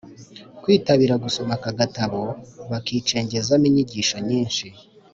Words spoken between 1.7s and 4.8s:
gatabo, bakicengezamo inyigisho nyinshi